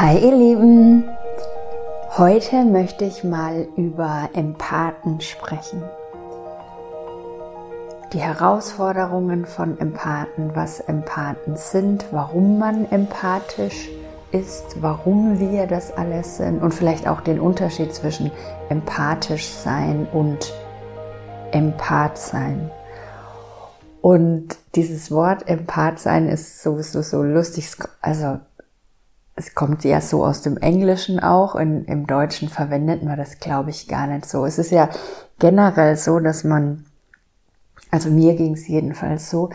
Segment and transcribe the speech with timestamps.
[0.00, 1.08] Hi ihr Lieben,
[2.16, 5.82] heute möchte ich mal über Empathen sprechen.
[8.12, 13.88] Die Herausforderungen von Empathen, was Empathen sind, warum man empathisch
[14.30, 18.30] ist, warum wir das alles sind und vielleicht auch den Unterschied zwischen
[18.68, 20.54] empathisch sein und
[21.50, 22.70] Empath sein.
[24.00, 27.68] Und dieses Wort Empath sein ist sowieso so lustig,
[28.00, 28.38] also
[29.38, 33.70] es kommt ja so aus dem Englischen auch, in, im Deutschen verwendet man das, glaube
[33.70, 34.44] ich, gar nicht so.
[34.44, 34.88] Es ist ja
[35.38, 36.84] generell so, dass man,
[37.92, 39.50] also mir ging es jedenfalls so,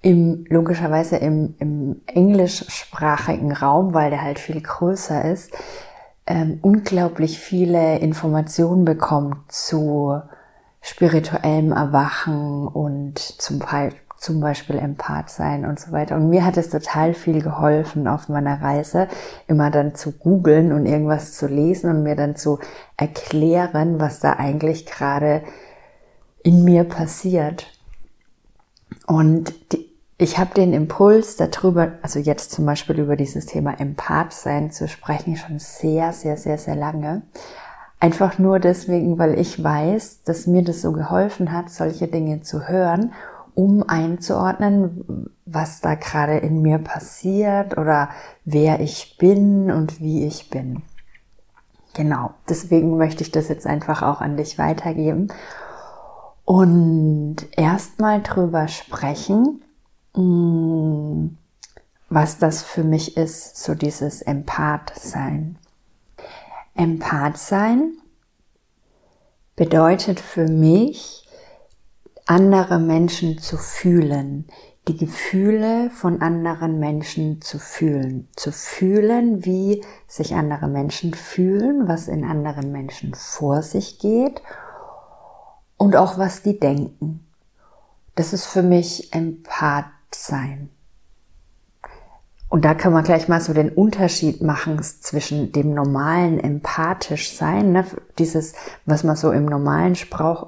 [0.00, 5.50] im, logischerweise im, im englischsprachigen Raum, weil der halt viel größer ist,
[6.28, 10.20] ähm, unglaublich viele Informationen bekommt zu
[10.80, 13.60] spirituellem Erwachen und zum,
[14.18, 16.16] zum Beispiel Empath sein und so weiter.
[16.16, 19.08] Und mir hat es total viel geholfen auf meiner Reise,
[19.46, 22.58] immer dann zu googeln und irgendwas zu lesen und mir dann zu
[22.96, 25.42] erklären, was da eigentlich gerade
[26.42, 27.66] in mir passiert.
[29.06, 29.86] Und die,
[30.18, 34.88] ich habe den Impuls darüber, also jetzt zum Beispiel über dieses Thema Empath sein zu
[34.88, 37.22] sprechen, schon sehr, sehr, sehr, sehr lange.
[38.00, 42.66] Einfach nur deswegen, weil ich weiß, dass mir das so geholfen hat, solche Dinge zu
[42.66, 43.12] hören
[43.56, 48.10] um einzuordnen, was da gerade in mir passiert oder
[48.44, 50.82] wer ich bin und wie ich bin.
[51.94, 55.32] Genau, deswegen möchte ich das jetzt einfach auch an dich weitergeben
[56.44, 59.62] und erstmal drüber sprechen,
[60.14, 61.28] mm,
[62.10, 65.56] was das für mich ist, so dieses Empath-Sein.
[66.74, 67.94] Empath-Sein
[69.56, 71.25] bedeutet für mich,
[72.26, 74.46] andere Menschen zu fühlen,
[74.88, 82.08] die Gefühle von anderen Menschen zu fühlen, zu fühlen, wie sich andere Menschen fühlen, was
[82.08, 84.42] in anderen Menschen vor sich geht
[85.76, 87.26] und auch was die denken.
[88.16, 90.70] Das ist für mich Empath sein.
[92.48, 97.72] Und da kann man gleich mal so den Unterschied machen zwischen dem normalen empathisch sein,
[97.72, 97.84] ne?
[98.18, 100.46] dieses, was man so im normalen Sprach,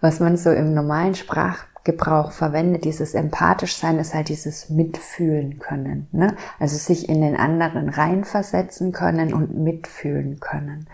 [0.00, 6.08] was man so im normalen Sprachgebrauch verwendet, dieses empathisch sein ist halt dieses mitfühlen können,
[6.10, 6.34] ne?
[6.58, 10.88] also sich in den anderen reinversetzen können und mitfühlen können.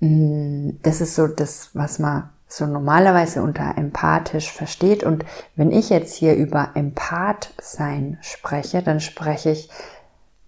[0.00, 5.02] Mm, das ist so das, was man so normalerweise unter empathisch versteht.
[5.02, 5.24] Und
[5.56, 9.68] wenn ich jetzt hier über Empath sein spreche, dann spreche ich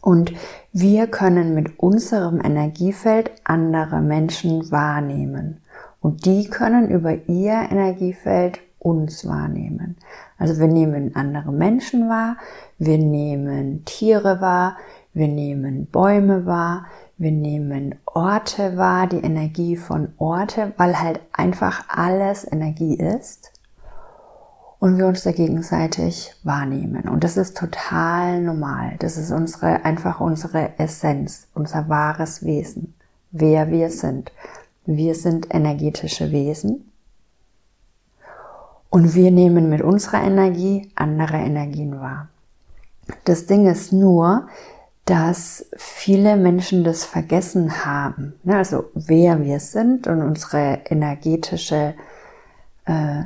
[0.00, 0.32] und
[0.72, 5.60] wir können mit unserem Energiefeld andere Menschen wahrnehmen
[6.00, 9.96] und die können über ihr Energiefeld uns wahrnehmen.
[10.38, 12.36] Also wir nehmen andere Menschen wahr,
[12.78, 14.76] wir nehmen Tiere wahr,
[15.16, 16.84] wir nehmen Bäume wahr,
[17.16, 23.50] wir nehmen Orte wahr, die Energie von Orte, weil halt einfach alles Energie ist.
[24.78, 27.08] und wir uns da gegenseitig wahrnehmen.
[27.08, 28.96] Und das ist total normal.
[28.98, 32.94] Das ist unsere, einfach unsere Essenz, unser wahres Wesen,
[33.30, 34.32] wer wir sind.
[34.84, 36.92] Wir sind energetische Wesen.
[38.90, 42.28] Und wir nehmen mit unserer Energie andere Energien wahr.
[43.24, 44.46] Das Ding ist nur,
[45.06, 48.34] dass viele Menschen das vergessen haben.
[48.42, 51.94] Ne, also wer wir sind und unsere energetische
[52.84, 53.22] äh,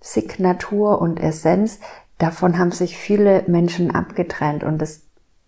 [0.00, 1.80] Signatur und Essenz,
[2.16, 5.02] davon haben sich viele Menschen abgetrennt und das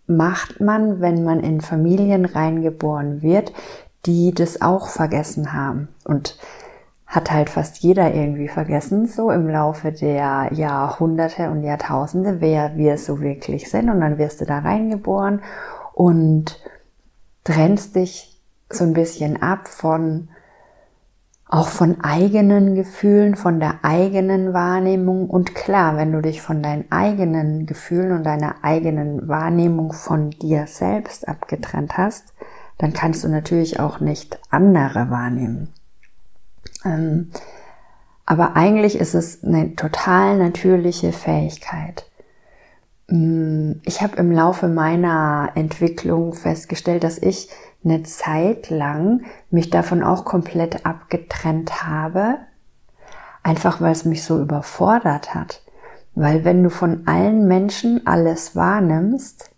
[0.06, 3.52] macht man, wenn man in Familien reingeboren wird,
[4.04, 6.36] die das auch vergessen haben und
[7.10, 12.98] hat halt fast jeder irgendwie vergessen, so im Laufe der Jahrhunderte und Jahrtausende, wer wir
[12.98, 13.90] so wirklich sind.
[13.90, 15.42] Und dann wirst du da reingeboren
[15.92, 16.60] und
[17.42, 18.40] trennst dich
[18.70, 20.28] so ein bisschen ab von
[21.48, 25.28] auch von eigenen Gefühlen, von der eigenen Wahrnehmung.
[25.28, 30.68] Und klar, wenn du dich von deinen eigenen Gefühlen und deiner eigenen Wahrnehmung von dir
[30.68, 32.34] selbst abgetrennt hast,
[32.78, 35.74] dann kannst du natürlich auch nicht andere wahrnehmen.
[36.84, 37.30] Ähm,
[38.26, 42.06] aber eigentlich ist es eine total natürliche Fähigkeit.
[43.08, 47.50] Mm, ich habe im Laufe meiner Entwicklung festgestellt, dass ich
[47.84, 52.38] eine Zeit lang mich davon auch komplett abgetrennt habe,
[53.42, 55.62] einfach weil es mich so überfordert hat.
[56.14, 59.50] Weil wenn du von allen Menschen alles wahrnimmst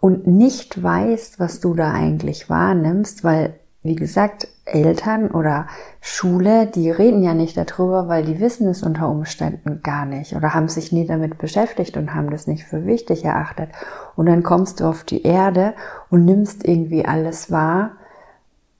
[0.00, 5.66] und nicht weißt, was du da eigentlich wahrnimmst, weil, wie gesagt, Eltern oder
[6.00, 10.54] Schule, die reden ja nicht darüber, weil die wissen es unter Umständen gar nicht oder
[10.54, 13.70] haben sich nie damit beschäftigt und haben das nicht für wichtig erachtet.
[14.14, 15.74] Und dann kommst du auf die Erde
[16.10, 17.92] und nimmst irgendwie alles wahr,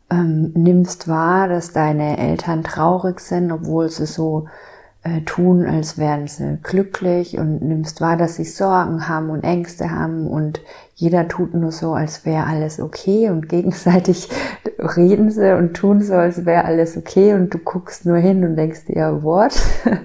[0.08, 4.46] ähm, nimmst wahr, dass deine Eltern traurig sind, obwohl sie so
[5.04, 9.90] äh, tun, als wären sie glücklich und nimmst wahr, dass sie Sorgen haben und Ängste
[9.90, 10.60] haben und
[10.94, 14.28] jeder tut nur so, als wäre alles okay und gegenseitig
[14.78, 18.56] reden sie und tun so, als wäre alles okay und du guckst nur hin und
[18.56, 19.54] denkst dir, what?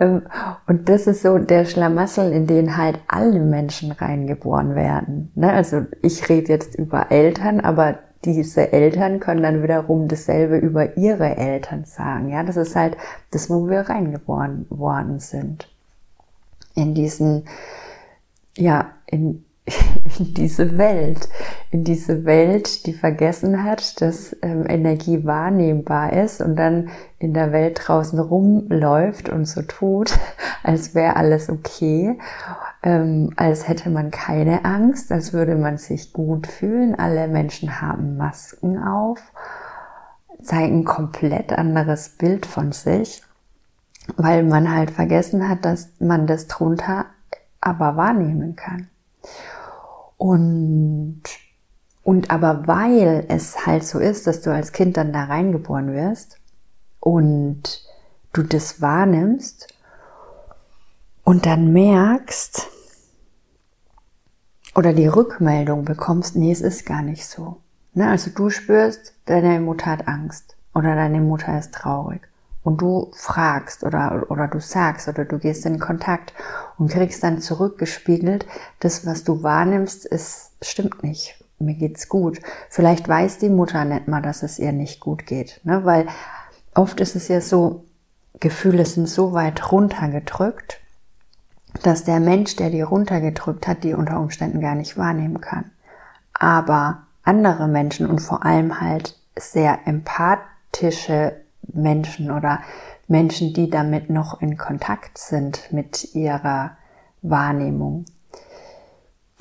[0.00, 0.22] Ähm,
[0.66, 5.30] und das ist so der Schlamassel, in den halt alle Menschen reingeboren werden.
[5.34, 5.52] Ne?
[5.52, 11.36] Also ich rede jetzt über Eltern, aber diese Eltern können dann wiederum dasselbe über ihre
[11.36, 12.30] Eltern sagen.
[12.30, 12.96] Ja, das ist halt
[13.30, 15.68] das, wo wir reingeboren worden sind.
[16.74, 17.44] In diesen,
[18.56, 19.44] ja, in,
[20.18, 21.28] in diese Welt,
[21.70, 27.52] in diese Welt, die vergessen hat, dass ähm, Energie wahrnehmbar ist und dann in der
[27.52, 30.18] Welt draußen rumläuft und so tut,
[30.62, 32.18] als wäre alles okay,
[32.84, 36.94] ähm, als hätte man keine Angst, als würde man sich gut fühlen.
[36.94, 39.20] Alle Menschen haben Masken auf,
[40.42, 43.22] zeigen komplett anderes Bild von sich,
[44.18, 47.06] weil man halt vergessen hat, dass man das drunter
[47.62, 48.88] aber wahrnehmen kann.
[50.18, 51.22] Und,
[52.02, 56.38] und aber weil es halt so ist, dass du als Kind dann da reingeboren wirst
[57.00, 57.82] und
[58.34, 59.73] du das wahrnimmst
[61.24, 62.68] und dann merkst
[64.74, 67.56] oder die Rückmeldung bekommst, nee, es ist gar nicht so.
[67.94, 68.08] Ne?
[68.08, 72.22] Also du spürst, deine Mutter hat Angst oder deine Mutter ist traurig
[72.62, 76.34] und du fragst oder, oder du sagst oder du gehst in Kontakt
[76.78, 78.46] und kriegst dann zurückgespiegelt,
[78.80, 81.40] das, was du wahrnimmst, ist, stimmt nicht.
[81.60, 82.40] Mir geht's gut.
[82.68, 85.84] Vielleicht weiß die Mutter nicht mal, dass es ihr nicht gut geht, ne?
[85.84, 86.06] weil
[86.74, 87.84] oft ist es ja so,
[88.40, 90.80] Gefühle sind so weit runtergedrückt,
[91.82, 95.70] dass der Mensch, der die runtergedrückt hat, die unter Umständen gar nicht wahrnehmen kann.
[96.32, 101.40] Aber andere Menschen und vor allem halt sehr empathische
[101.72, 102.60] Menschen oder
[103.08, 106.76] Menschen, die damit noch in Kontakt sind mit ihrer
[107.22, 108.04] Wahrnehmung,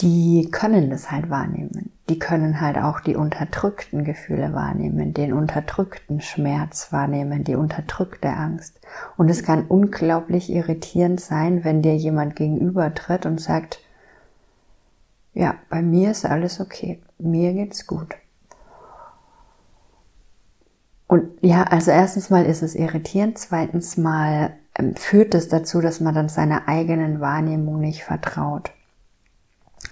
[0.01, 1.92] die können das halt wahrnehmen.
[2.10, 8.81] Die können halt auch die unterdrückten Gefühle wahrnehmen, den unterdrückten Schmerz wahrnehmen, die unterdrückte Angst.
[9.15, 13.79] Und es kann unglaublich irritierend sein, wenn dir jemand gegenüber tritt und sagt,
[15.33, 18.15] ja, bei mir ist alles okay, mir geht's gut.
[21.07, 26.00] Und ja, also erstens mal ist es irritierend, zweitens mal ähm, führt es dazu, dass
[26.00, 28.72] man dann seiner eigenen Wahrnehmung nicht vertraut.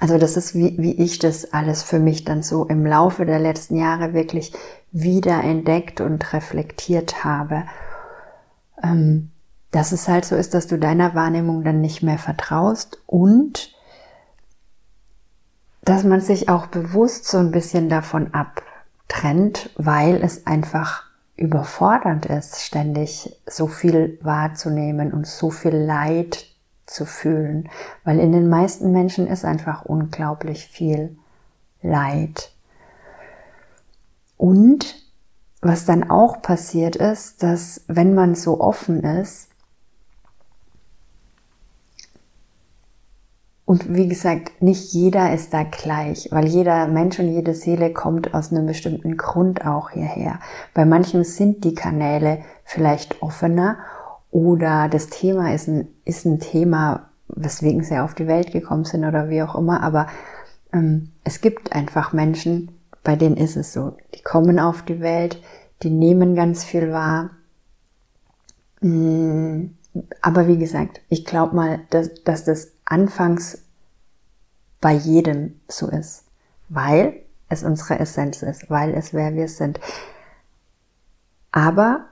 [0.01, 3.38] Also das ist, wie, wie ich das alles für mich dann so im Laufe der
[3.38, 4.51] letzten Jahre wirklich
[4.91, 7.65] wieder entdeckt und reflektiert habe.
[8.81, 9.29] Ähm,
[9.70, 13.75] dass es halt so ist, dass du deiner Wahrnehmung dann nicht mehr vertraust und
[15.84, 21.03] dass man sich auch bewusst so ein bisschen davon abtrennt, weil es einfach
[21.38, 26.48] überfordernd ist, ständig so viel wahrzunehmen und so viel Leid
[26.91, 27.69] zu fühlen,
[28.03, 31.17] weil in den meisten Menschen ist einfach unglaublich viel
[31.81, 32.51] Leid.
[34.38, 34.95] Und
[35.62, 39.51] was dann auch passiert ist, dass wenn man so offen ist,
[43.71, 48.33] Und wie gesagt, nicht jeder ist da gleich, weil jeder Mensch und jede Seele kommt
[48.33, 50.41] aus einem bestimmten Grund auch hierher.
[50.74, 53.77] Bei manchen sind die Kanäle vielleicht offener
[54.32, 59.06] oder das Thema ist ein, ist ein Thema, weswegen sie auf die Welt gekommen sind
[59.06, 60.08] oder wie auch immer, aber
[60.74, 62.72] ähm, es gibt einfach Menschen,
[63.04, 63.98] bei denen ist es so.
[64.16, 65.42] Die kommen auf die Welt,
[65.84, 67.32] die nehmen ganz viel wahr.
[68.82, 69.72] Mm,
[70.22, 73.64] aber wie gesagt, ich glaube mal, dass, dass das anfangs
[74.80, 76.24] bei jedem so ist,
[76.70, 79.80] weil es unsere Essenz ist, weil es wer wir sind.
[81.52, 82.06] Aber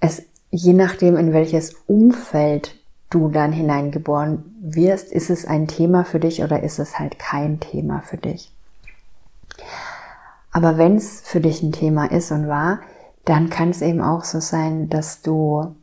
[0.00, 0.22] es,
[0.56, 2.76] je nachdem, in welches Umfeld
[3.10, 7.60] du dann hineingeboren wirst, ist es ein Thema für dich oder ist es halt kein
[7.60, 8.52] Thema für dich.
[10.50, 12.80] Aber wenn es für dich ein Thema ist und war,
[13.24, 15.74] dann kann es eben auch so sein, dass du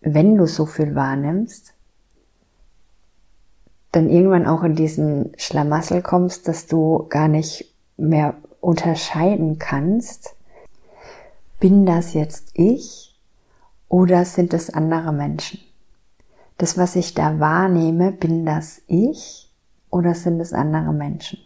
[0.00, 1.74] wenn du so viel wahrnimmst,
[3.92, 10.36] dann irgendwann auch in diesen Schlamassel kommst, dass du gar nicht mehr unterscheiden kannst,
[11.60, 13.14] bin das jetzt ich
[13.88, 15.60] oder sind es andere Menschen?
[16.58, 19.50] Das, was ich da wahrnehme, bin das ich
[19.90, 21.38] oder sind es andere Menschen?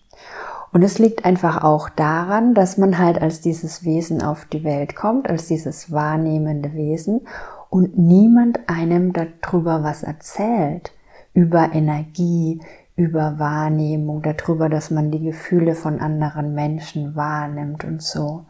[0.73, 4.97] Und es liegt einfach auch daran, dass man halt als dieses Wesen auf die Welt
[4.97, 7.27] kommt, als dieses wahrnehmende Wesen
[7.71, 10.93] und niemand einem darüber was erzählt,
[11.33, 12.61] über Energie,
[12.97, 18.45] über Wahrnehmung, darüber, dass man die Gefühle von anderen Menschen wahrnimmt und so.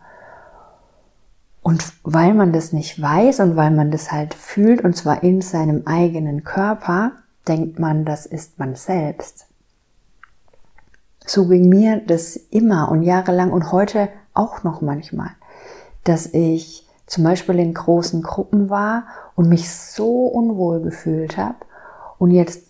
[1.65, 5.41] Und weil man das nicht weiß und weil man das halt fühlt, und zwar in
[5.41, 7.13] seinem eigenen Körper,
[7.49, 9.47] denkt man, das ist man selbst.
[11.25, 15.31] So ging mir das immer und jahrelang und heute auch noch manchmal,
[16.05, 19.05] dass ich zum Beispiel in großen Gruppen war
[19.35, 21.57] und mich so unwohl gefühlt habe
[22.19, 22.67] und jetzt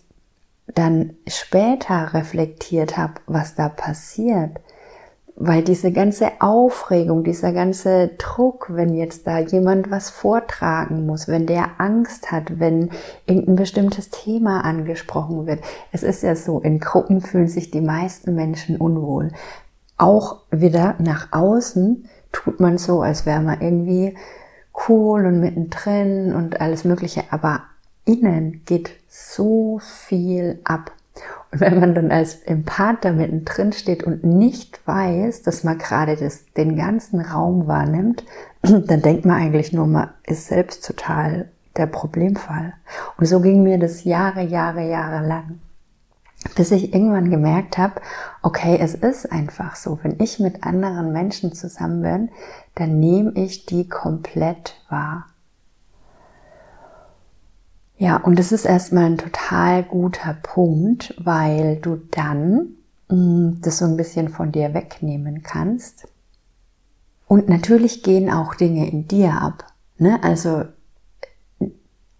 [0.67, 4.61] dann später reflektiert habe, was da passiert,
[5.37, 11.45] weil diese ganze Aufregung, dieser ganze Druck, wenn jetzt da jemand was vortragen muss, wenn
[11.45, 12.89] der Angst hat, wenn
[13.25, 15.59] irgendein bestimmtes Thema angesprochen wird.
[15.91, 19.31] Es ist ja so, in Gruppen fühlen sich die meisten Menschen unwohl.
[19.97, 24.15] Auch wieder nach außen tut man so, als wäre man irgendwie
[24.87, 27.63] cool und mittendrin und alles Mögliche, aber
[28.05, 30.91] innen geht so viel ab.
[31.59, 36.45] Wenn man dann als Empath da mittendrin steht und nicht weiß, dass man gerade das,
[36.53, 38.23] den ganzen Raum wahrnimmt,
[38.61, 42.73] dann denkt man eigentlich nur, man ist selbst total der Problemfall.
[43.17, 45.59] Und so ging mir das Jahre, Jahre, Jahre lang
[46.53, 48.01] bis ich irgendwann gemerkt habe,
[48.43, 52.29] okay, es ist einfach so, wenn ich mit anderen Menschen zusammen bin,
[52.75, 55.25] dann nehme ich die komplett wahr.
[57.97, 62.75] Ja, und das ist erstmal ein total guter Punkt, weil du dann
[63.09, 66.07] mh, mm, das so ein bisschen von dir wegnehmen kannst.
[67.27, 69.65] Und natürlich gehen auch Dinge in dir ab.
[69.97, 70.21] Ne?
[70.23, 70.65] Also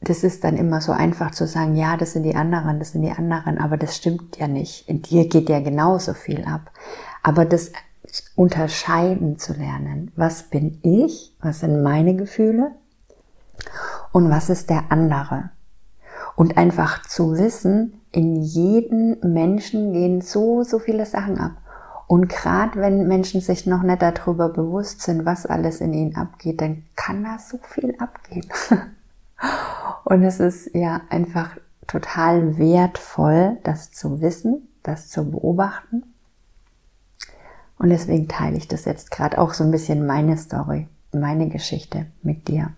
[0.01, 3.01] das ist dann immer so einfach zu sagen, ja, das sind die anderen, das sind
[3.01, 4.87] die anderen, aber das stimmt ja nicht.
[4.87, 6.71] In dir geht ja genauso viel ab.
[7.23, 7.71] Aber das
[8.35, 12.71] unterscheiden zu lernen, was bin ich, was sind meine Gefühle
[14.11, 15.49] und was ist der andere.
[16.35, 21.53] Und einfach zu wissen, in jedem Menschen gehen so, so viele Sachen ab.
[22.07, 26.61] Und gerade wenn Menschen sich noch nicht darüber bewusst sind, was alles in ihnen abgeht,
[26.61, 28.45] dann kann da so viel abgehen.
[30.03, 36.03] Und es ist ja einfach total wertvoll, das zu wissen, das zu beobachten.
[37.77, 42.05] Und deswegen teile ich das jetzt gerade auch so ein bisschen meine Story, meine Geschichte
[42.21, 42.71] mit dir.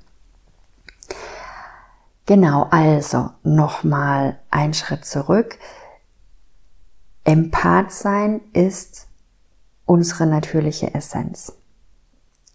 [2.28, 5.58] Genau, also nochmal ein Schritt zurück.
[7.24, 9.08] Empath sein ist
[9.86, 11.54] unsere natürliche Essenz.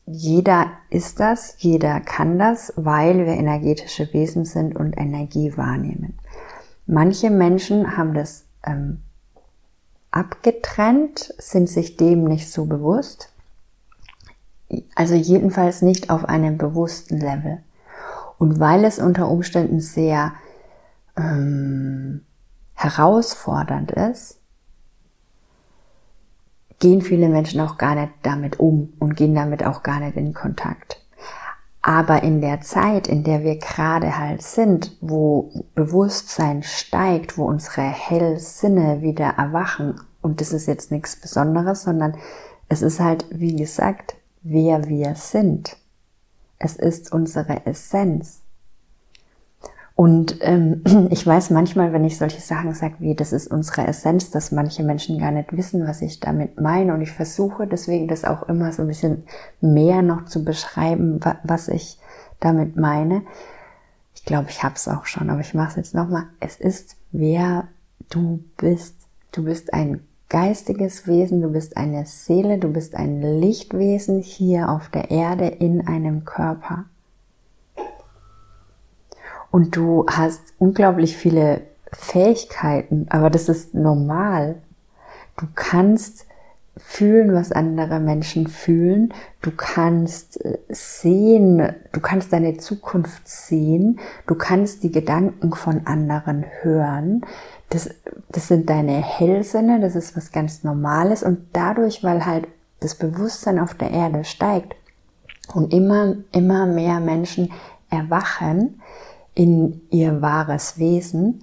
[0.05, 6.19] Jeder ist das, jeder kann das, weil wir energetische Wesen sind und Energie wahrnehmen.
[6.87, 9.01] Manche Menschen haben das ähm,
[10.11, 13.31] abgetrennt, sind sich dem nicht so bewusst.
[14.95, 17.63] Also jedenfalls nicht auf einem bewussten Level.
[18.43, 20.33] Und weil es unter Umständen sehr
[21.17, 22.23] ähm,
[22.75, 24.41] herausfordernd ist,
[26.81, 30.35] gehen viele Menschen auch gar nicht damit um und gehen damit auch gar nicht in
[30.35, 31.07] Kontakt.
[31.83, 37.83] Aber in der Zeit, in der wir gerade halt sind, wo Bewusstsein steigt, wo unsere
[37.83, 42.17] Hellsinne wieder erwachen, und das ist jetzt nichts Besonderes, sondern
[42.69, 45.77] es ist halt, wie gesagt, wer wir sind.
[46.63, 48.41] Es ist unsere Essenz.
[49.97, 54.31] Und ähm, ich weiß manchmal, wenn ich solche Sachen sage wie, das ist unsere Essenz,
[54.31, 56.95] dass manche Menschen gar nicht wissen, was ich damit meine.
[56.95, 59.25] Und ich versuche deswegen das auch immer so ein bisschen
[59.61, 61.99] mehr noch zu beschreiben, was ich
[62.39, 63.23] damit meine.
[64.15, 66.27] Ich glaube, ich habe es auch schon, aber ich mache es jetzt nochmal.
[66.39, 67.67] Es ist, wer
[68.09, 68.95] du bist.
[69.33, 74.89] Du bist ein geistiges Wesen, du bist eine Seele, du bist ein Lichtwesen hier auf
[74.89, 76.87] der Erde in einem Körper
[79.51, 81.61] und du hast unglaublich viele
[81.93, 84.57] Fähigkeiten, aber das ist normal.
[85.37, 86.25] Du kannst
[86.79, 89.13] fühlen, was andere Menschen fühlen.
[89.43, 94.01] Du kannst äh, sehen, du kannst deine Zukunft sehen.
[94.27, 97.27] Du kannst die Gedanken von anderen hören.
[97.73, 97.89] Das,
[98.29, 102.47] das sind deine Hellsinne, das ist was ganz Normales und dadurch, weil halt
[102.81, 104.77] das Bewusstsein auf der Erde steigt
[105.55, 107.51] und immer, immer mehr Menschen
[107.89, 108.83] erwachen,
[109.35, 111.43] in ihr wahres Wesen,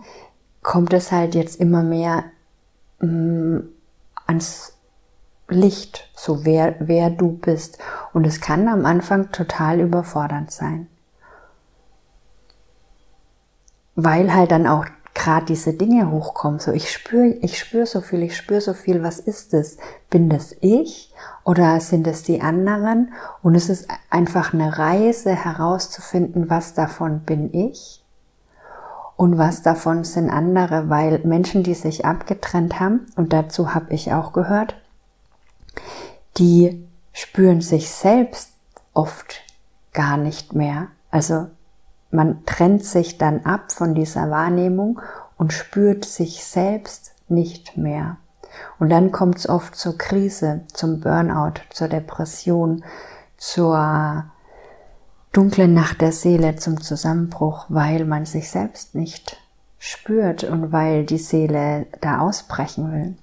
[0.61, 2.25] kommt es halt jetzt immer mehr
[2.99, 3.69] mh, mm,
[4.27, 4.73] ans
[5.47, 7.79] Licht, so wer, wer du bist.
[8.13, 10.87] Und es kann am Anfang total überfordernd sein.
[13.95, 16.59] Weil halt dann auch gerade diese Dinge hochkommen.
[16.59, 19.03] So, ich spüre, ich spüre so viel, ich spüre so viel.
[19.03, 19.77] Was ist es?
[20.09, 21.13] Bin das ich
[21.43, 23.13] oder sind es die anderen?
[23.41, 28.03] Und es ist einfach eine Reise herauszufinden, was davon bin ich
[29.19, 34.13] und was davon sind andere, weil Menschen, die sich abgetrennt haben, und dazu habe ich
[34.13, 34.75] auch gehört,
[36.37, 38.53] die spüren sich selbst
[38.93, 39.41] oft
[39.91, 40.87] gar nicht mehr.
[41.11, 41.47] Also
[42.11, 44.99] man trennt sich dann ab von dieser Wahrnehmung
[45.37, 48.17] und spürt sich selbst nicht mehr.
[48.79, 52.83] Und dann kommt es oft zur Krise, zum Burnout, zur Depression,
[53.37, 54.25] zur
[55.31, 59.37] dunklen Nacht der Seele, zum Zusammenbruch, weil man sich selbst nicht
[59.77, 63.15] spürt und weil die Seele da ausbrechen will.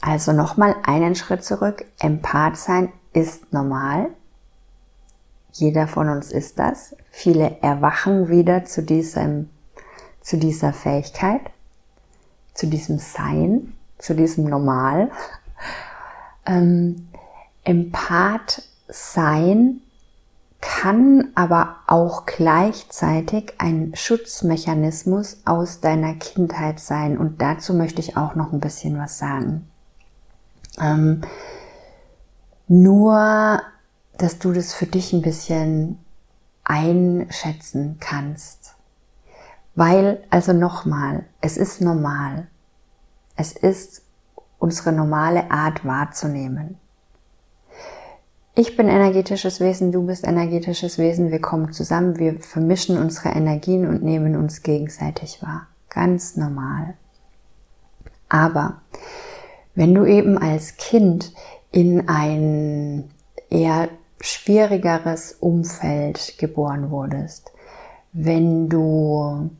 [0.00, 1.84] Also nochmal einen Schritt zurück.
[1.98, 4.08] Empath sein ist normal.
[5.52, 6.96] Jeder von uns ist das.
[7.10, 9.50] Viele erwachen wieder zu diesem,
[10.20, 11.42] zu dieser Fähigkeit,
[12.54, 15.10] zu diesem Sein, zu diesem Normal.
[16.46, 17.06] Ähm,
[17.64, 19.82] Empath sein
[20.60, 27.18] kann aber auch gleichzeitig ein Schutzmechanismus aus deiner Kindheit sein.
[27.18, 29.68] Und dazu möchte ich auch noch ein bisschen was sagen.
[30.80, 31.22] Ähm,
[32.68, 33.60] nur
[34.20, 35.98] dass du das für dich ein bisschen
[36.64, 38.74] einschätzen kannst.
[39.74, 42.48] Weil, also nochmal, es ist normal.
[43.34, 44.02] Es ist
[44.58, 46.76] unsere normale Art wahrzunehmen.
[48.54, 53.88] Ich bin energetisches Wesen, du bist energetisches Wesen, wir kommen zusammen, wir vermischen unsere Energien
[53.88, 55.68] und nehmen uns gegenseitig wahr.
[55.88, 56.94] Ganz normal.
[58.28, 58.82] Aber
[59.74, 61.32] wenn du eben als Kind
[61.72, 63.10] in ein
[63.48, 63.88] eher
[64.20, 67.52] schwierigeres Umfeld geboren wurdest,
[68.12, 69.50] wenn du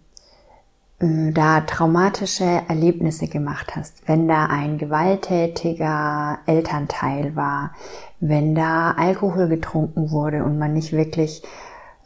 [1.00, 7.72] äh, da traumatische Erlebnisse gemacht hast, wenn da ein gewalttätiger Elternteil war,
[8.20, 11.42] wenn da Alkohol getrunken wurde und man nicht wirklich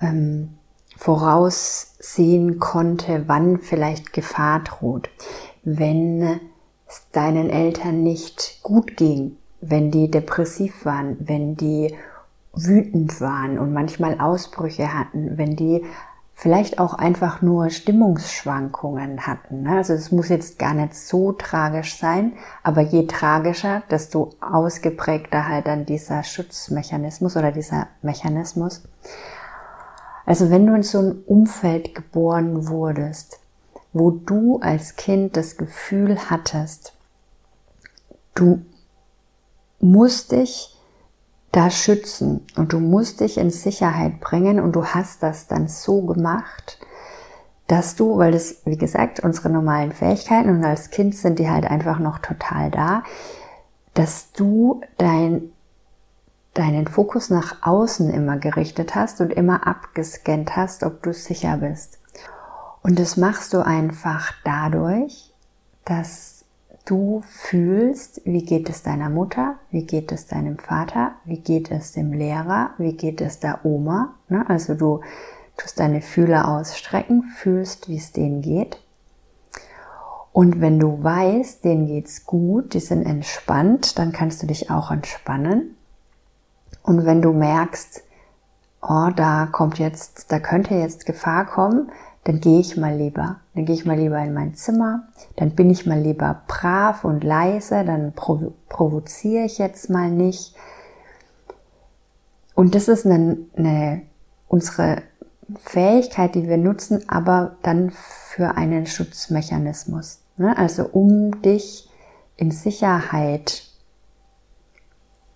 [0.00, 0.50] ähm,
[0.96, 5.10] voraussehen konnte, wann vielleicht Gefahr droht,
[5.64, 6.40] wenn
[6.86, 11.94] es deinen Eltern nicht gut ging, wenn die depressiv waren, wenn die
[12.56, 15.84] wütend waren und manchmal Ausbrüche hatten, wenn die
[16.34, 19.62] vielleicht auch einfach nur Stimmungsschwankungen hatten.
[19.62, 19.76] Ne?
[19.76, 25.66] Also es muss jetzt gar nicht so tragisch sein, aber je tragischer, desto ausgeprägter halt
[25.66, 28.82] dann dieser Schutzmechanismus oder dieser Mechanismus.
[30.26, 33.38] Also wenn du in so ein Umfeld geboren wurdest,
[33.92, 36.94] wo du als Kind das Gefühl hattest,
[38.34, 38.64] du
[39.78, 40.73] musst dich
[41.54, 46.02] da schützen und du musst dich in Sicherheit bringen und du hast das dann so
[46.02, 46.80] gemacht,
[47.68, 51.64] dass du, weil das, wie gesagt, unsere normalen Fähigkeiten und als Kind sind die halt
[51.64, 53.04] einfach noch total da,
[53.94, 55.52] dass du dein,
[56.54, 62.00] deinen Fokus nach außen immer gerichtet hast und immer abgescannt hast, ob du sicher bist.
[62.82, 65.32] Und das machst du einfach dadurch,
[65.84, 66.33] dass
[66.84, 71.92] du fühlst, wie geht es deiner Mutter, wie geht es deinem Vater, wie geht es
[71.92, 74.14] dem Lehrer, wie geht es der Oma.
[74.28, 74.44] Ne?
[74.48, 75.00] Also du
[75.56, 78.80] tust deine Fühler ausstrecken, fühlst, wie es denen geht.
[80.32, 84.90] Und wenn du weißt, denen geht's gut, die sind entspannt, dann kannst du dich auch
[84.90, 85.76] entspannen.
[86.82, 88.02] Und wenn du merkst,
[88.82, 91.90] oh, da kommt jetzt, da könnte jetzt Gefahr kommen,
[92.24, 93.40] dann gehe ich mal lieber.
[93.54, 97.22] Dann gehe ich mal lieber in mein Zimmer, dann bin ich mal lieber brav und
[97.22, 100.56] leise, dann provo provoziere ich jetzt mal nicht.
[102.54, 104.02] Und das ist eine, eine,
[104.48, 105.02] unsere
[105.58, 110.20] Fähigkeit, die wir nutzen, aber dann für einen Schutzmechanismus.
[110.36, 110.56] Ne?
[110.56, 111.88] Also um dich
[112.36, 113.64] in Sicherheit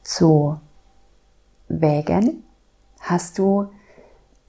[0.03, 0.59] zu
[1.69, 2.45] wägen,
[3.01, 3.69] hast du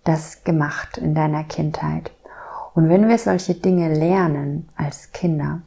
[0.04, 2.12] das gemacht in deiner Kindheit.
[2.80, 5.63] Und wenn wir solche Dinge lernen als Kinder,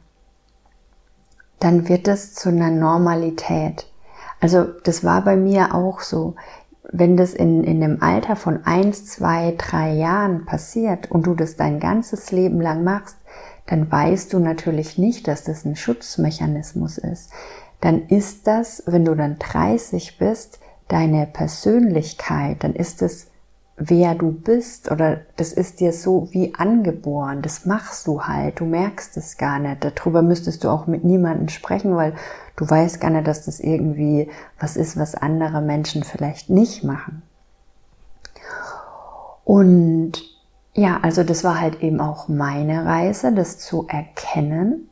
[1.59, 3.85] dann wird es zu einer Normalität.
[4.39, 6.33] Also das war bei mir auch so.
[6.91, 11.55] Wenn das in, in dem Alter von eins, zwei, drei Jahren passiert und du das
[11.55, 13.17] dein ganzes Leben lang machst,
[13.67, 17.29] dann weißt du natürlich nicht, dass das ein Schutzmechanismus ist.
[17.79, 23.27] Dann ist das, wenn du dann 30 bist, deine Persönlichkeit, dann ist es
[23.75, 28.65] wer du bist oder das ist dir so wie angeboren, das machst du halt, du
[28.65, 29.83] merkst es gar nicht.
[29.83, 32.13] Darüber müsstest du auch mit niemandem sprechen, weil
[32.55, 37.23] du weißt gar nicht, dass das irgendwie was ist, was andere Menschen vielleicht nicht machen.
[39.43, 40.23] Und
[40.73, 44.89] ja, also das war halt eben auch meine Reise, das zu erkennen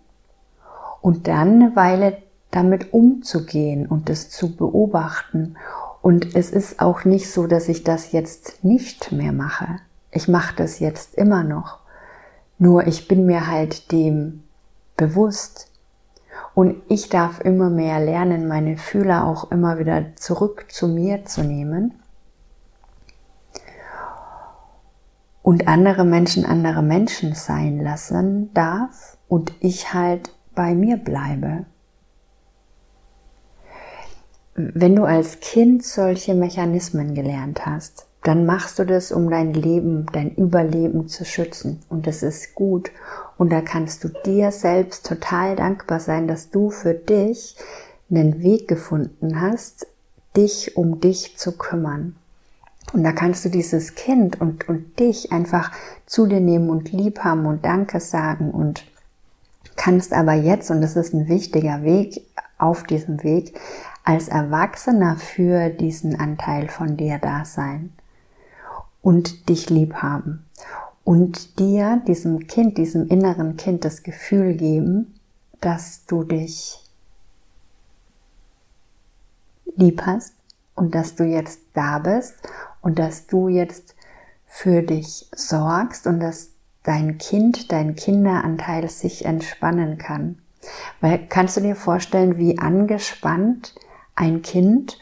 [1.01, 2.17] und dann eine Weile
[2.51, 5.55] damit umzugehen und das zu beobachten
[6.01, 9.77] und es ist auch nicht so, dass ich das jetzt nicht mehr mache.
[10.11, 11.79] Ich mache das jetzt immer noch.
[12.57, 14.43] Nur ich bin mir halt dem
[14.97, 15.67] bewusst.
[16.53, 21.43] Und ich darf immer mehr lernen, meine Fühler auch immer wieder zurück zu mir zu
[21.43, 21.93] nehmen.
[25.43, 31.65] Und andere Menschen andere Menschen sein lassen darf und ich halt bei mir bleibe
[34.73, 40.05] wenn du als Kind solche Mechanismen gelernt hast, dann machst du das, um dein Leben,
[40.13, 41.79] dein Überleben zu schützen.
[41.89, 42.91] Und das ist gut.
[43.37, 47.55] Und da kannst du dir selbst total dankbar sein, dass du für dich
[48.09, 49.87] einen Weg gefunden hast,
[50.35, 52.15] dich um dich zu kümmern.
[52.93, 55.71] Und da kannst du dieses Kind und, und dich einfach
[56.05, 58.85] zu dir nehmen und lieb haben und Danke sagen und
[59.75, 62.21] kannst aber jetzt, und das ist ein wichtiger Weg
[62.57, 63.59] auf diesem Weg,
[64.03, 67.93] als Erwachsener für diesen Anteil von dir da sein
[69.01, 70.45] und dich lieb haben
[71.03, 75.19] und dir, diesem Kind, diesem inneren Kind das Gefühl geben,
[75.59, 76.79] dass du dich
[79.75, 80.33] lieb hast
[80.75, 82.35] und dass du jetzt da bist
[82.81, 83.95] und dass du jetzt
[84.45, 86.49] für dich sorgst und dass
[86.83, 90.39] dein Kind, dein Kinderanteil sich entspannen kann.
[90.99, 93.75] Weil kannst du dir vorstellen, wie angespannt
[94.15, 94.97] ein Kind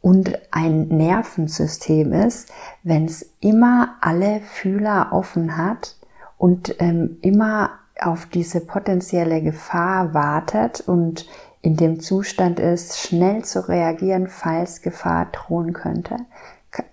[0.00, 5.96] und ein Nervensystem ist, wenn es immer alle Fühler offen hat
[6.36, 11.26] und ähm, immer auf diese potenzielle Gefahr wartet und
[11.62, 16.16] in dem Zustand ist, schnell zu reagieren, falls Gefahr drohen könnte.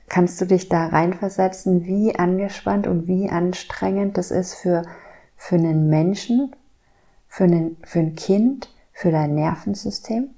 [0.08, 4.84] Kannst du dich da reinversetzen, wie angespannt und wie anstrengend das ist für,
[5.36, 6.56] für einen Menschen,
[7.28, 10.30] für, einen, für ein Kind, für dein Nervensystem?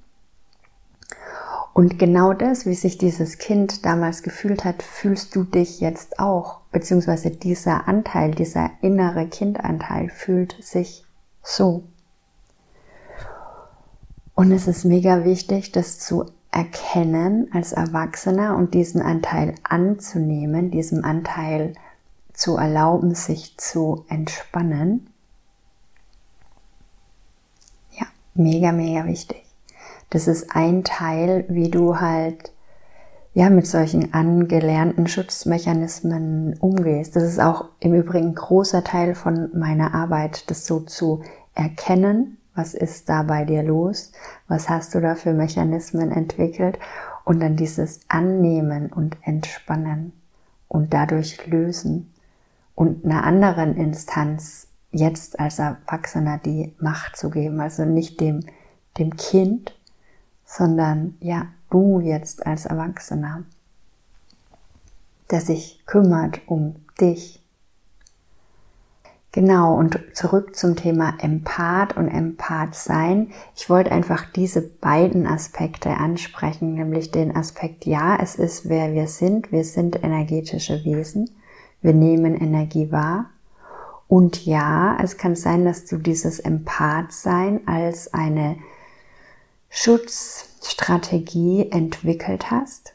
[1.74, 6.60] Und genau das, wie sich dieses Kind damals gefühlt hat, fühlst du dich jetzt auch,
[6.70, 11.04] beziehungsweise dieser Anteil, dieser innere Kindanteil fühlt sich
[11.42, 11.82] so.
[14.36, 21.04] Und es ist mega wichtig, das zu erkennen als Erwachsener und diesen Anteil anzunehmen, diesem
[21.04, 21.72] Anteil
[22.32, 25.08] zu erlauben, sich zu entspannen.
[27.98, 29.43] Ja, mega, mega wichtig.
[30.14, 32.52] Das ist ein Teil, wie du halt
[33.32, 37.16] ja mit solchen angelernten Schutzmechanismen umgehst.
[37.16, 41.24] Das ist auch im Übrigen ein großer Teil von meiner Arbeit, das so zu
[41.56, 44.12] erkennen, was ist da bei dir los,
[44.46, 46.78] was hast du da für Mechanismen entwickelt?
[47.24, 50.12] Und dann dieses Annehmen und Entspannen
[50.68, 52.14] und dadurch lösen.
[52.76, 58.44] Und einer anderen Instanz jetzt als Erwachsener die Macht zu geben, also nicht dem,
[58.96, 59.74] dem Kind,
[60.56, 63.42] sondern ja, du jetzt als Erwachsener,
[65.30, 67.42] der sich kümmert um dich.
[69.32, 73.32] Genau, und zurück zum Thema Empath und Empath sein.
[73.56, 79.08] Ich wollte einfach diese beiden Aspekte ansprechen, nämlich den Aspekt, ja, es ist, wer wir
[79.08, 79.50] sind.
[79.50, 81.30] Wir sind energetische Wesen.
[81.82, 83.30] Wir nehmen Energie wahr.
[84.06, 88.56] Und ja, es kann sein, dass du dieses Empath sein als eine
[89.76, 92.94] Schutzstrategie entwickelt hast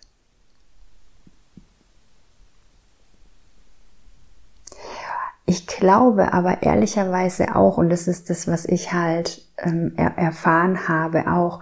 [5.50, 10.88] Ich glaube aber ehrlicherweise auch, und das ist das, was ich halt ähm, er erfahren
[10.88, 11.62] habe, auch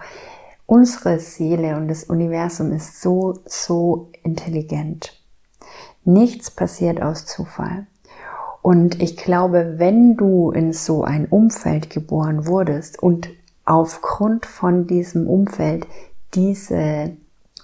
[0.66, 5.18] unsere Seele und das Universum ist so, so intelligent.
[6.04, 7.86] Nichts passiert aus Zufall.
[8.60, 13.30] Und ich glaube, wenn du in so ein Umfeld geboren wurdest und
[13.68, 15.86] aufgrund von diesem Umfeld
[16.34, 17.12] diese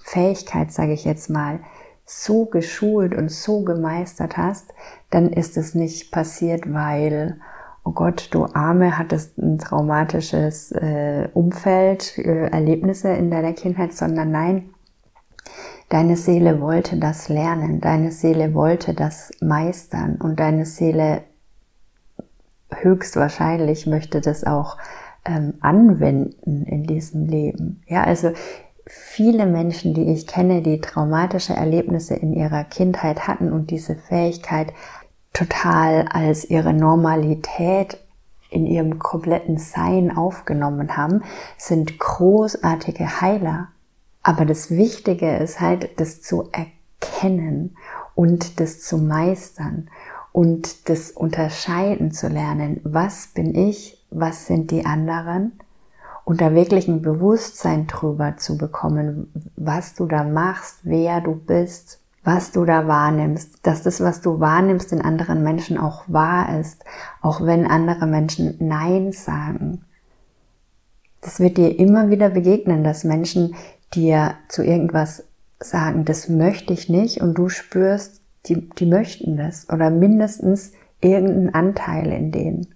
[0.03, 1.61] Fähigkeit, sage ich jetzt mal,
[2.05, 4.75] so geschult und so gemeistert hast,
[5.09, 7.41] dann ist es nicht passiert, weil,
[7.85, 14.31] oh Gott, du Arme, hattest ein traumatisches äh, Umfeld, äh, Erlebnisse in deiner Kindheit, sondern
[14.31, 14.75] nein,
[15.89, 21.23] deine Seele wollte das lernen, deine Seele wollte das meistern und deine Seele
[22.71, 24.77] höchstwahrscheinlich möchte das auch
[25.25, 27.83] ähm, anwenden in diesem Leben.
[27.87, 28.33] Ja, also
[28.87, 34.73] viele Menschen, die ich kenne, die traumatische Erlebnisse in ihrer Kindheit hatten und diese Fähigkeit
[35.33, 37.99] total als ihre Normalität
[38.51, 41.23] in ihrem kompletten Sein aufgenommen haben,
[41.59, 43.69] sind großartige Heiler.
[44.23, 47.77] Aber das Wichtige ist halt, das zu erkennen
[48.15, 49.91] und das zu meistern
[50.33, 52.81] und das unterscheiden zu lernen.
[52.85, 54.04] Was bin ich?
[54.15, 55.53] Was sind die anderen?
[56.25, 62.01] und da wirklich ein Bewusstsein drüber zu bekommen, was du da machst, wer du bist,
[62.25, 66.83] was du da wahrnimmst, dass das, was du wahrnimmst, in anderen Menschen auch wahr ist,
[67.21, 69.85] auch wenn andere Menschen Nein sagen.
[71.21, 73.55] Das wird dir immer wieder begegnen, dass Menschen
[73.95, 75.25] dir zu irgendwas
[75.61, 81.55] sagen, das möchte ich nicht und du spürst, die, die möchten das oder mindestens irgendeinen
[81.55, 82.74] Anteil in denen.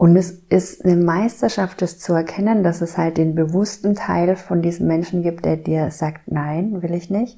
[0.00, 4.62] Und es ist eine Meisterschaft, das zu erkennen, dass es halt den bewussten Teil von
[4.62, 7.36] diesem Menschen gibt, der dir sagt, nein, will ich nicht.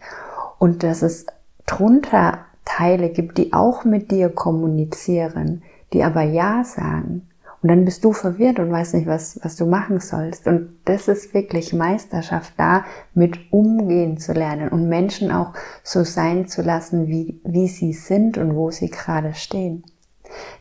[0.61, 1.27] Und dass es
[1.67, 7.29] drunter Teile gibt, die auch mit dir kommunizieren, die aber Ja sagen.
[7.63, 10.47] Und dann bist du verwirrt und weißt nicht, was, was du machen sollst.
[10.47, 16.47] Und das ist wirklich Meisterschaft, da mit umgehen zu lernen und Menschen auch so sein
[16.47, 19.83] zu lassen, wie, wie sie sind und wo sie gerade stehen.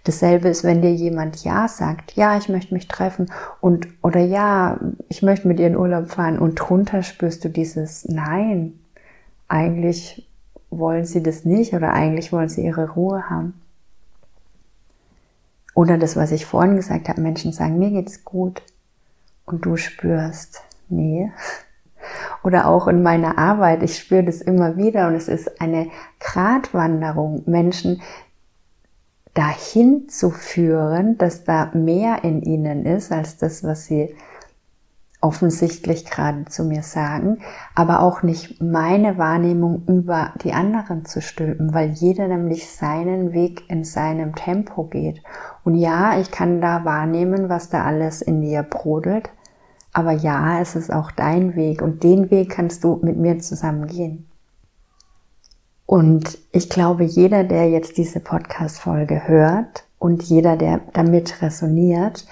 [0.03, 4.79] Dasselbe ist, wenn dir jemand Ja sagt, ja, ich möchte mich treffen und oder ja,
[5.09, 8.73] ich möchte mit dir in Urlaub fahren und drunter spürst du dieses Nein.
[9.47, 10.27] Eigentlich
[10.69, 13.53] wollen sie das nicht oder eigentlich wollen sie ihre Ruhe haben.
[15.73, 18.61] Oder das, was ich vorhin gesagt habe, Menschen sagen, mir geht's gut
[19.45, 21.31] und du spürst, nee.
[22.43, 27.43] Oder auch in meiner Arbeit, ich spüre das immer wieder und es ist eine Gratwanderung.
[27.45, 28.01] Menschen,
[29.33, 34.15] dahin zu führen, dass da mehr in ihnen ist als das, was sie
[35.21, 37.37] offensichtlich gerade zu mir sagen,
[37.75, 43.69] aber auch nicht meine Wahrnehmung über die anderen zu stülpen, weil jeder nämlich seinen Weg
[43.69, 45.21] in seinem Tempo geht.
[45.63, 49.29] Und ja, ich kann da wahrnehmen, was da alles in dir brodelt,
[49.93, 53.85] aber ja, es ist auch dein Weg und den Weg kannst du mit mir zusammen
[53.87, 54.30] gehen.
[55.91, 62.25] Und ich glaube, jeder, der jetzt diese Podcast-Folge hört und jeder, der damit resoniert,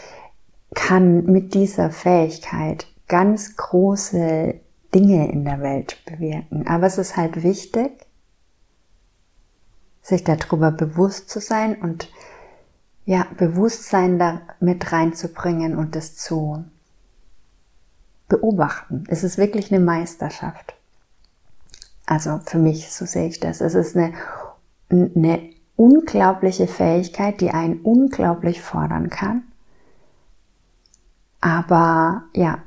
[0.74, 4.54] kann mit dieser Fähigkeit ganz große
[4.96, 6.68] Dinge in der Welt bewirken.
[6.70, 8.08] Aber es ist halt wichtig,
[10.04, 12.10] sich darüber bewusst zu sein und
[13.06, 16.64] ja, Bewusstsein da mit reinzubringen und das zu
[18.30, 19.04] beobachten.
[19.10, 20.79] Es ist wirklich eine Meisterschaft.
[22.10, 23.62] Also für mich, so sehe ich das.
[23.62, 24.14] Es ist eine,
[24.90, 29.44] eine unglaubliche Fähigkeit, die einen unglaublich fordern kann.
[31.40, 32.58] Aber ja,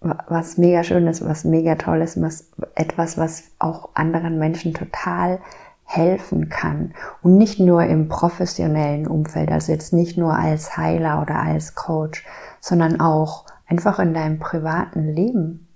[0.00, 5.38] was mega schön ist, was mega toll ist, was, etwas, was auch anderen Menschen total
[5.84, 6.94] helfen kann.
[7.22, 12.26] Und nicht nur im professionellen Umfeld, also jetzt nicht nur als Heiler oder als Coach,
[12.60, 15.67] sondern auch einfach in deinem privaten Leben.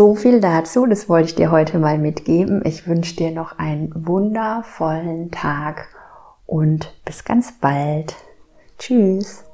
[0.00, 2.62] So viel dazu, das wollte ich dir heute mal mitgeben.
[2.64, 5.88] Ich wünsche dir noch einen wundervollen Tag
[6.46, 8.16] und bis ganz bald.
[8.78, 9.44] Tschüss.